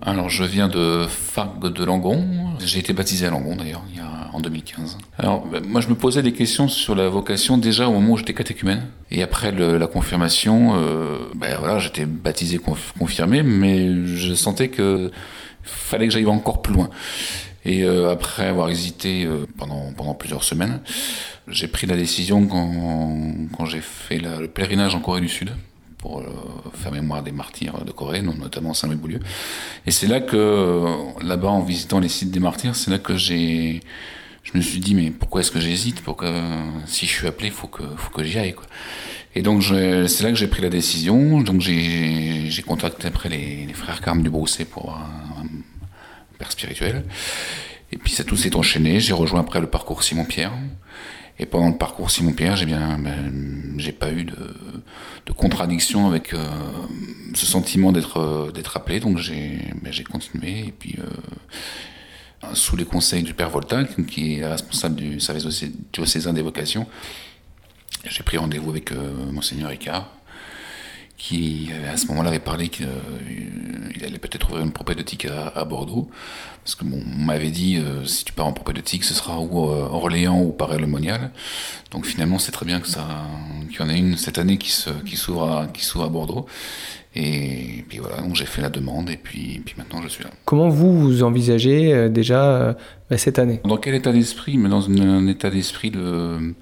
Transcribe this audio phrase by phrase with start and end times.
[0.00, 2.24] Alors je viens de Fargue de Langon.
[2.60, 3.82] J'ai été baptisé à Langon d'ailleurs
[4.32, 4.96] en 2015.
[5.18, 8.16] Alors ben, moi je me posais des questions sur la vocation déjà au moment où
[8.16, 8.86] j'étais catéchumène.
[9.10, 12.58] Et après la confirmation, euh, ben voilà, j'étais baptisé
[12.98, 15.10] confirmé, mais je sentais que
[15.62, 16.88] fallait que j'aille encore plus loin.
[17.66, 20.80] Et euh, après avoir hésité euh, pendant, plusieurs semaines,
[21.48, 25.50] j'ai pris la décision quand, j'ai fait le pèlerinage en Corée du Sud
[26.04, 26.26] pour euh,
[26.74, 29.20] faire mémoire des martyrs de Corée, notamment Saint-Louis-Boulieu.
[29.86, 30.84] Et c'est là que,
[31.22, 33.80] là-bas, en visitant les sites des martyrs, c'est là que j'ai,
[34.42, 36.02] je me suis dit, mais pourquoi est-ce que j'hésite?
[36.02, 36.30] Pourquoi,
[36.84, 38.66] si je suis appelé, faut que, faut que j'y aille, quoi.
[39.34, 41.40] Et donc, c'est là que j'ai pris la décision.
[41.40, 45.46] Donc, j'ai contacté après les, frères Carmes du Brousset pour un,
[46.38, 47.02] père spirituel.
[47.92, 49.00] Et puis, ça tout s'est enchaîné.
[49.00, 50.52] J'ai rejoint après le parcours Simon-Pierre.
[51.38, 54.54] Et pendant le parcours Simon Pierre, j'ai bien, ben, j'ai pas eu de,
[55.26, 56.46] de contradiction avec euh,
[57.34, 60.66] ce sentiment d'être euh, d'être appelé, donc j'ai ben, continué.
[60.66, 66.32] Et puis euh, sous les conseils du père Volta, qui est responsable du service diocésain
[66.32, 66.86] des vocations,
[68.04, 68.92] j'ai pris rendez-vous avec
[69.32, 70.10] monseigneur Ricard
[71.16, 72.86] qui à ce moment-là avait parlé qu'il
[74.04, 76.08] allait peut-être ouvrir une propédeutique à, à, Bordeaux.
[76.64, 79.70] Parce que bon, on m'avait dit, euh, si tu pars en propédeutique, ce sera ou
[79.70, 81.30] euh, Orléans ou Paris-le-Monial.
[81.90, 83.06] Donc finalement, c'est très bien que ça,
[83.70, 86.08] qu'il y en ait une cette année qui se, qui s'ouvre à, qui s'ouvre à
[86.08, 86.46] Bordeaux.
[87.16, 90.30] Et puis voilà, donc j'ai fait la demande et puis, puis maintenant je suis là.
[90.44, 92.74] Comment vous, vous envisagez euh, déjà euh,
[93.08, 93.60] bah, cette année?
[93.64, 94.58] Dans quel état d'esprit?
[94.58, 96.54] Mais dans une, un état d'esprit de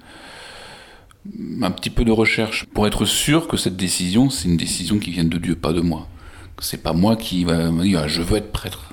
[1.61, 5.11] un petit peu de recherche pour être sûr que cette décision, c'est une décision qui
[5.11, 6.07] vient de Dieu, pas de moi.
[6.59, 8.91] C'est pas moi qui va me dire ah, je veux être prêtre.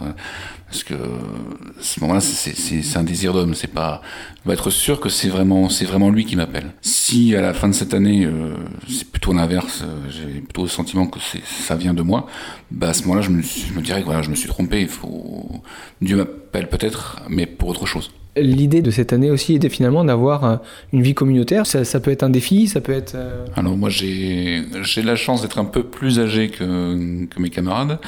[0.70, 3.55] Parce que à ce moment-là, c'est un désir d'homme.
[3.55, 4.03] C'est pas.
[4.45, 6.73] Va être sûr que c'est vraiment, c'est vraiment lui qui m'appelle.
[6.81, 8.55] Si à la fin de cette année, euh,
[8.89, 12.27] c'est plutôt l'inverse, euh, j'ai plutôt le sentiment que ça vient de moi,
[12.70, 14.81] bah à ce moment-là, je me, je dirais que voilà, je me suis trompé.
[14.83, 15.62] Il faut.
[16.01, 18.11] Dieu m'appelle peut-être, mais pour autre chose.
[18.36, 20.61] L'idée de cette année aussi était finalement d'avoir
[20.92, 21.67] une vie communautaire.
[21.67, 23.14] Ça, peut être un défi, ça peut être.
[23.17, 23.45] Euh...
[23.57, 24.63] Alors moi, j'ai
[25.02, 27.98] la chance d'être un peu plus âgé que, que mes camarades.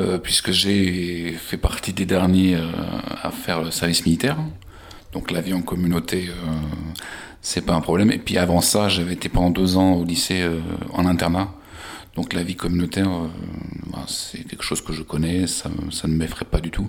[0.00, 2.66] Euh, puisque j'ai fait partie des derniers euh,
[3.22, 4.36] à faire le service militaire.
[5.12, 6.50] Donc la vie en communauté, euh,
[7.40, 8.10] c'est pas un problème.
[8.10, 10.58] Et puis avant ça, j'avais été pendant deux ans au lycée euh,
[10.92, 11.54] en internat.
[12.16, 13.08] Donc la vie communautaire,
[13.92, 16.88] bah, c'est quelque chose que je connais, ça ne m'effraie pas du tout.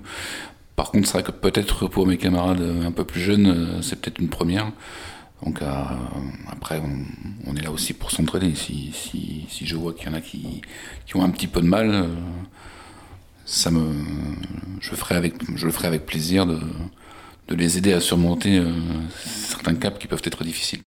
[0.76, 4.18] Par contre, c'est vrai que peut-être pour mes camarades un peu plus jeunes, c'est peut-être
[4.18, 4.70] une première.
[5.44, 5.66] Donc euh,
[6.50, 6.80] après,
[7.46, 8.54] on, est là aussi pour s'entraider.
[8.54, 8.92] Si,
[9.48, 10.62] si, je vois qu'il y en a qui,
[11.14, 12.06] ont un petit peu de mal, euh,
[13.44, 13.92] ça me,
[14.80, 16.58] je, ferai avec, je le ferai avec plaisir de,
[17.50, 18.72] les aider à surmonter euh,
[19.24, 20.82] certains caps qui peuvent être difficiles.